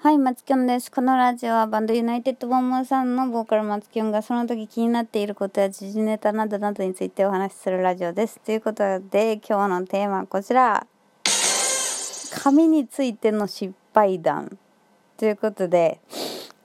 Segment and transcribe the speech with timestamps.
[0.00, 0.92] はい、松キョンです。
[0.92, 8.38] このラジオはバンドユナイテッドボンボンさんのボーカルマツキョンがその時気になっていることや時事ネタなどなどについてお話しするラジオです。
[8.38, 10.86] ということで、今日のテーマはこちら。
[12.30, 14.56] 紙についての失敗談。
[15.16, 16.00] ということで、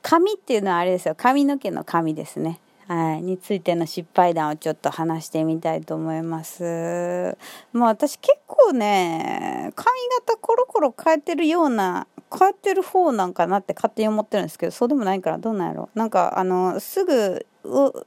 [0.04, 1.16] 紙っていうのはあれですよ。
[1.18, 2.60] 髪の毛の髪ですね。
[2.94, 7.36] はい、についての失敗談をちょっと話してみたいと思います。
[7.72, 9.90] まあ私結構ね、髪
[10.28, 17.46] 型コロコロ変えてるような変えてる方なんかなって勝手に思ってるんですけどそうでもないからどうなんやろなんかあのすぐ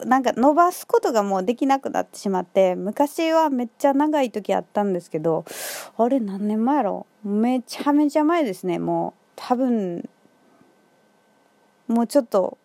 [0.05, 5.45] なんか伸ばすことがもうできなくなってしまって昔はめっちゃ長い時あったんですけど
[5.97, 8.79] あれ何年前やろめちゃめちゃ前ですね。
[8.79, 10.09] もう多分
[11.89, 12.59] もうちょっと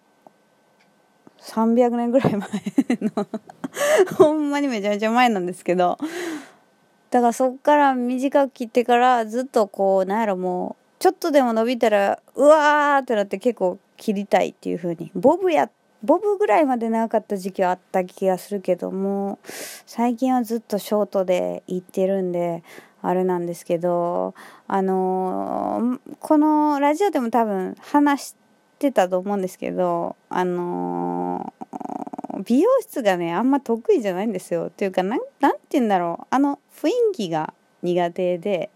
[1.42, 2.50] 300年ぐらい前
[3.02, 3.28] の。
[4.18, 5.98] ほんまにめちゃめちゃ前なんですけど。
[7.10, 15.12] だからそっから短く切ってからずっとこうなんやろもうちょっとでも伸びたらうわーってなって結構切りたいっていう風に。
[15.14, 15.70] ボブや
[16.04, 19.38] ボブぐらいまで長かった時期はあった気がするけども
[19.86, 22.64] 最近はずっとショートで行ってるんで
[23.04, 24.34] あれなんですけど
[24.68, 28.36] あのー、このラジオでも多分話
[28.82, 34.68] してたと思うんですけどあのー、美容室がねあんま得意じゃないんですよ。
[34.68, 36.28] っていうかなんなんて言うんだろう。
[36.32, 38.72] あの雰囲気が苦手で。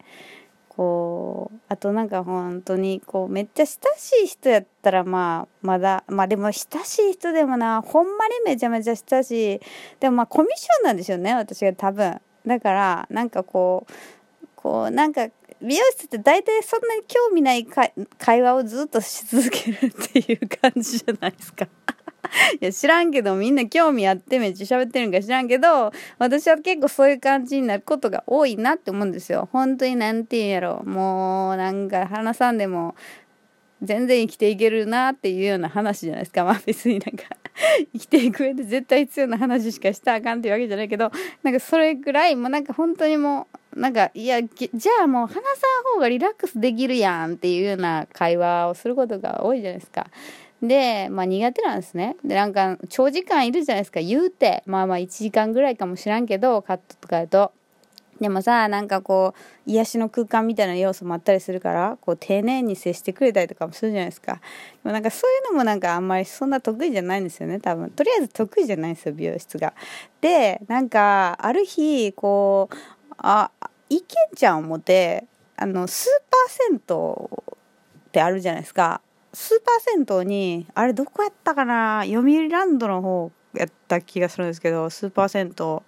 [0.69, 9.61] こうあとなんか本当にこうめっちゃ親しい人やったらまあまだまあでも親しい人でもなほんまにめちゃめちゃ親しい。
[10.01, 12.19] でもまあコミッションなんですよね私が多分。
[12.45, 15.29] だからなんかこうこうなんか
[15.61, 21.67] 美容室って大体そんなに興味ない会話をずっとし続けるっていう感じじゃないですか。
[22.59, 29.49] いや知らんけどみんな興味あってめっちゃ喋ってるんか知らんけど私は結構そういう感じになることが多いなって思うんですよ。
[29.51, 32.95] 本当に何て言うんやろもうなんか話さんでも
[33.81, 36.43] 全然生きていけるなっていうような話じゃないですか。
[36.45, 37.25] まあ別になんか
[37.93, 41.11] 生きていく上で絶対必要な話しかしたらあかんっていうわけじゃないけど
[41.43, 45.43] なんかそれぐらいもうなんか本当にもうなんかいやじゃあもう話さん
[45.93, 50.07] 方がリラックスできるやんっていうような会話をすることが多いじゃないですか。
[50.61, 52.15] で、まあ苦手なんですね。
[52.23, 54.63] で、なんか長時間いるじゃないですか、言うて。
[54.65, 57.51] まあまあ1時間ぐらいかもしらんけど、カットとかだと。
[58.19, 64.35] でもさ、なんかこう、癒しの空間みたいな要素もあったりするから、こう、丁寧に接してくれたりとかもするじゃないですか。
[64.35, 64.41] で
[64.85, 67.89] もなんかそういうのもなんかあんまりそんな得意じゃないんですよね、多分。
[67.89, 69.73] とりあえず得意じゃないんですよ、美容室が。
[70.21, 72.75] で、なんか、ある日、こう、
[73.17, 73.51] あ、
[73.89, 75.25] いけんちゃん思って、
[75.57, 77.57] あの、スーパー銭湯
[78.07, 79.01] ってあるじゃないですか。
[79.35, 85.81] スーパー銭湯にあれどこやったかな読売ランドの方やった気がするんですけどスーパー銭湯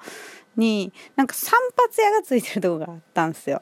[0.57, 3.62] になんか散髪屋がついてるとこがあったんですよ。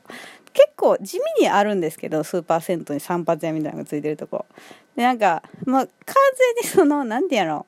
[0.53, 4.45] 結構地味にあるんですけどスーパー銭湯に散髪屋みたいなのがついてるとこ。
[4.95, 5.89] でなんかまあ完
[6.63, 7.65] 全にその何て言うの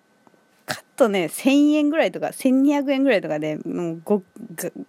[0.66, 4.24] カットね1000円ぐらいとか1200円ぐらいとかでもうご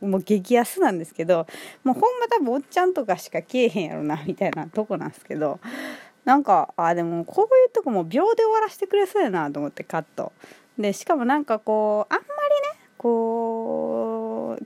[0.00, 1.46] もう激安なんですけど
[1.84, 5.60] もうほんま多分おっちゃんとかしか来えへんやろなみたいなとこなんですけど
[6.24, 10.32] なんかあでもこういうとこも秒で終わらせてくれそうやなと思ってカット。
[10.78, 13.97] でしかもなんかこうあんまりねこう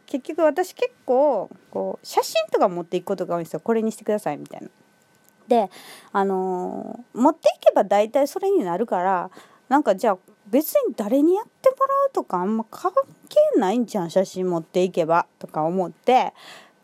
[0.06, 3.60] 結局私結構こう写真とか持っていくことが多いんですよ。
[3.60, 4.69] これにしてくださいみたいな。
[5.48, 5.70] で
[6.12, 9.31] あのー、持っていけば大体それになるから
[9.69, 12.92] なんかじゃあ別に誰にやってもらうとかあんま関
[13.28, 16.32] 係ないんじゃん写真持っていけばとか思って。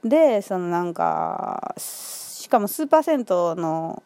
[0.05, 3.25] でそのなんかしかもスーパー銭湯
[3.61, 4.03] の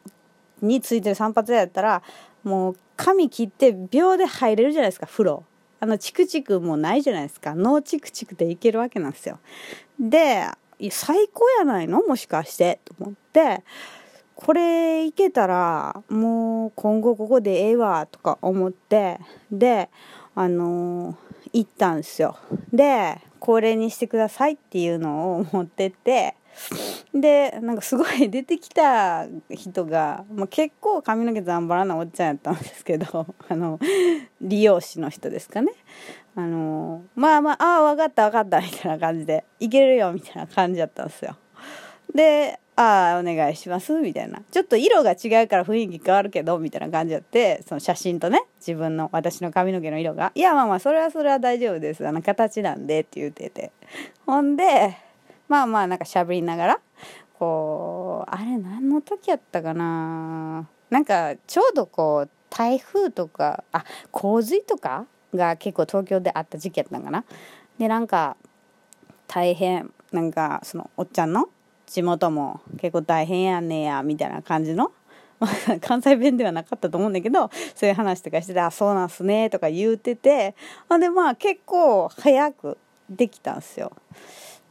[0.63, 2.03] についてる散髪屋やったら
[2.45, 5.45] もう髪切って秒で入れるじゃないですか風呂。
[5.83, 7.57] あのチクチクもないじゃないですか。
[7.57, 9.41] ノーチクチクでいけるわけなんですよ。
[9.99, 10.47] で
[10.93, 12.03] 最高やないの？
[12.03, 13.65] もしかしてと思って。
[14.37, 19.19] これいけたらもう今後ここでええわとか思って。
[19.51, 19.91] で
[20.37, 21.17] あのー、
[21.53, 22.37] 行ったんですよ。
[22.73, 26.37] でこれにしてくださいっていうのを持ってって。
[27.15, 33.79] でなんかすごい 出てきた人が、まあ、結構髪の毛ざんばらなおっちゃんやったんですけど あの
[34.41, 35.73] 理容師の人ですかね。
[36.35, 41.37] あのまあまあああ分かった分かったみたいな感じでいけるよみたいな感じやったんですよ。
[42.15, 44.43] でああお願いしますみたいな。
[44.51, 50.33] ちょっと色が違うから雰囲気変わるけどみたいな感じやってその写真とね自分の私の髪の毛の色が。
[50.35, 52.07] いやまあまあそれはそれは大丈夫です。
[52.07, 53.73] あの形なんでって言ってて。
[54.25, 54.97] ほんで
[55.53, 56.81] まあまあなんかしゃべりながら
[57.39, 65.05] こうあれ何の時やったかななんかちょうどこう台風とかあ洪水とか
[65.35, 67.27] が結構東京であった時期やったんかな
[67.79, 68.39] でなんか
[69.29, 71.51] 大変なんかそのおっちゃんの
[71.85, 74.91] 地元も結構大変やねやみたいな感じの、
[75.83, 80.55] 関西弁ではなかったと思うんだけどそういう話とかしてて「あそうなんすね」とか言うてて
[80.89, 82.79] ほんでまあ結構早く
[83.11, 83.93] できたんすよ。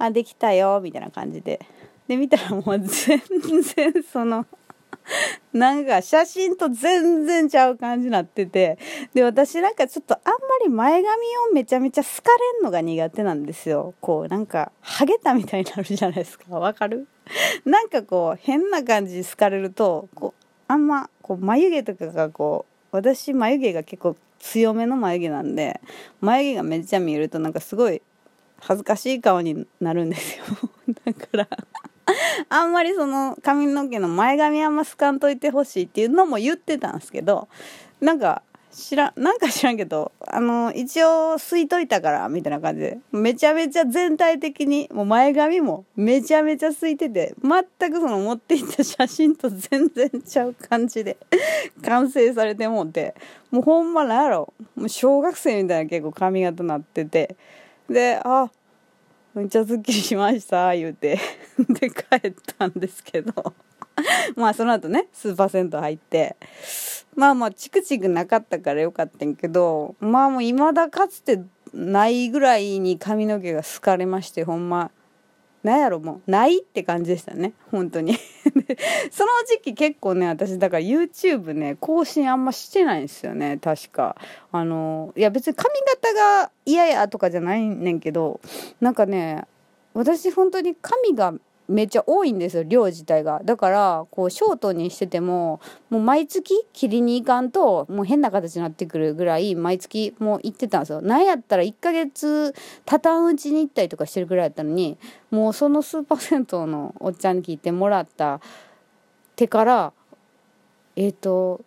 [0.03, 1.59] あできたよみたいな感じで。
[2.07, 3.21] で見たらもう全
[3.62, 4.45] 然その
[5.53, 8.77] なんか写真と全然ちゃう感じになってて。
[9.13, 11.07] で私なんかちょっとあんまり前髪
[11.50, 13.94] をめちゃめちゃ好かれんのが苦手なんですよ。
[14.01, 16.59] こうなんかハゲたみたいになるじゃないですか。
[16.59, 17.07] わかる？
[17.65, 25.80] なんかこう変な感じ好かれるとこうあんまこう眉毛とかがこう私眉毛が結構強めの眉毛なんで
[26.19, 28.01] 眉毛がめっちゃ見えるとなんかすごい
[28.61, 30.45] 恥ずかしい顔になるんですよ。
[31.05, 31.47] だから
[32.49, 37.47] あんまりその髪の毛の前髪あんま好かんといてほしいっていうのも言ってたんですけど
[37.99, 51.17] なんか知らなんか知らんけどあの一応吸いといたからみたいな感じでめちゃめちゃ全体的にもう前髪もめちゃめちゃ吸いてて全くその持っていった写真と全然ちゃう感じで
[51.83, 53.13] 完成されてもって
[53.51, 57.35] もうほんまなんやろもう小学生みたいな結構髪型なってて
[57.91, 58.49] であ
[59.33, 61.17] めっちゃすっきりしました言うて。
[61.69, 63.53] で帰ったんですけど。
[64.35, 66.35] まあその後ねスーパー銭湯入って。
[67.15, 71.41] まあまあチクチクなかったからよかったんけどまあもう未だかつて
[71.73, 74.91] ないぐらいに髪の毛が好かれましてほんま。
[75.63, 78.17] なんやろもうないって感じでしたね本当に。
[79.12, 84.15] その時期結構ね私だから YouTube ね更新あんましてないんですよね確か。
[84.51, 88.39] あのいや別に髪型が嫌やとかじゃないねんけど
[88.79, 89.45] なんかね
[89.94, 91.33] 私本当に髪が
[91.71, 93.41] めっちゃ多いんですよ量自体が。
[93.44, 101.01] だからこうショートにしててももう毎月切りに行かんともう変な形になってくるぐらい毎月もう行ってたんですよ。
[101.01, 102.53] なんやったら1ヶ月
[102.85, 104.97] たたんうちに行ったりとかしてるぐらいやったのに
[105.29, 108.41] もうそのスーパー銭湯のおっちゃんに聞いてもらった
[109.35, 109.94] 手から
[110.95, 111.62] えっ、ー、と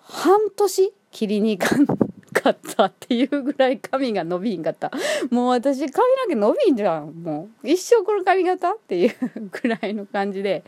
[0.00, 2.05] 半年切りに行かん。
[2.46, 4.92] かったっていうぐらい髪が伸びんかった。
[5.30, 7.12] もう私髪の毛伸びんじゃん。
[7.22, 9.14] もう一生この髪型っていう
[9.50, 10.62] ぐらいの感じで。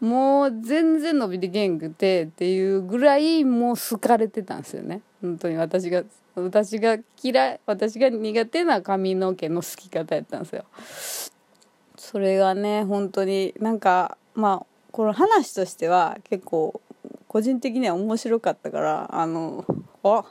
[0.00, 5.00] もう全然伸びてけんくてっていうぐらいもう好かれてたんですよね。
[5.22, 5.56] 本当に。
[5.56, 6.02] 私が
[6.34, 10.64] 私が嫌い私が苦手な髪の毛の好き方やったんですよ。
[11.96, 16.80] それがね本当になんかまあこの話としては結構
[17.28, 19.64] 個人的には面白かったからあの
[20.02, 20.24] あ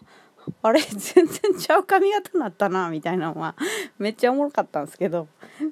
[0.62, 3.56] あれ 全然ちゃう髪型になったなみたいなのは
[3.98, 5.28] めっちゃおもろかったんですけど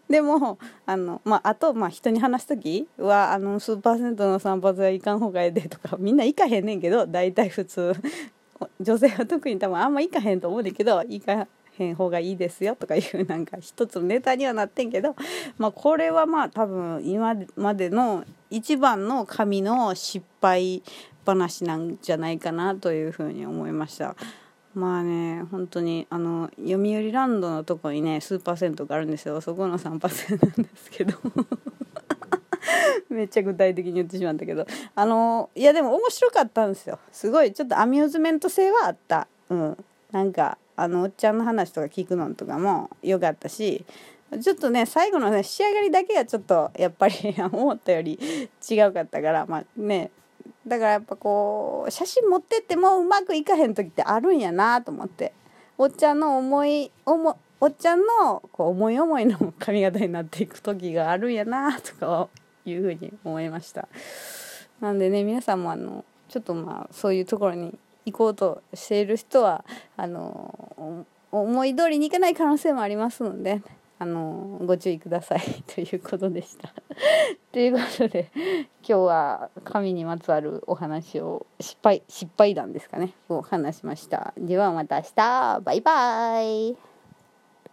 [0.10, 7.94] でもあの、まあ、あと、まあ、人に話す時はあの数パーセントの散髪はいかん方がええでとかみんな行かへんねんけど大体普通
[8.80, 11.48] 女性は特に多分あんま行かへんと思うねんけど行か
[11.78, 15.16] へん方がいいですよとかいうなんか一つのネタにはなってんけど、
[15.58, 20.84] まあ、これはまあ多分今までの一番の髪の失敗
[21.26, 24.16] 話なんじゃないかなというふうに思いました。
[24.74, 29.42] まあね本当にあの読売ランドのとこにねスーパー銭湯があるんですよ。
[29.42, 31.18] そこの3%なんですけど。
[33.10, 34.66] めっちゃ具体的に言ってしまったけど。
[34.96, 37.00] あのいやでも面白かったんですよ。
[37.12, 39.28] すごいちょっとアミューズメント性はあった。
[39.50, 39.78] うん。
[40.12, 43.86] なんかあのおっちゃんの話とか聞くのとかも良かったし。
[44.42, 47.14] ちょっとね最後のね仕上がりだけがちょっとやっぱり
[47.52, 48.18] 思ったより
[48.70, 49.46] 違うかったから。
[49.46, 50.12] まあね
[50.68, 55.34] だからやっぱこう写真持ってってもうまくいかへん時ってあるんやなと思って
[55.78, 62.28] おっちゃんの思い思おっちゃんのこう思い思いの髪型になっていく時があるんやなとか
[62.66, 63.88] いうふうに思いました
[64.80, 69.66] なんでね皆さんもあのちょっとまあそういうところに行こうとしている人は
[69.98, 73.62] あの思い通りにいかない可能性もありますので
[74.00, 76.74] あのご注意くださいということでした。
[77.52, 78.32] ということで
[78.88, 84.34] 今日は神にまつわるお話を失敗失敗談ですかねを話しました。
[84.38, 86.91] ではまた明日バイバイ